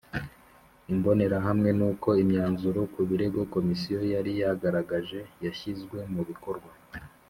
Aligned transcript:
Imbonerahamwe 0.93 1.69
n 1.79 1.81
Uko 1.91 2.09
imyanzuro 2.23 2.81
ku 2.93 2.99
birego 3.09 3.39
Komisiyo 3.53 3.99
yari 4.13 4.31
yaragaragaje 4.41 5.19
yashyizwe 5.45 5.97
mu 6.13 6.21
bikorwa 6.29 6.71